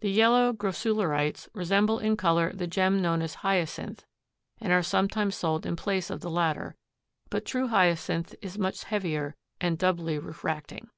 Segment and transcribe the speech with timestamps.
[0.00, 4.06] The yellow grossularites resemble in color the gem known as hyacinth
[4.58, 6.76] and are sometimes sold in place of the latter,
[7.28, 10.88] but true hyacinth is much heavier and doubly refracting.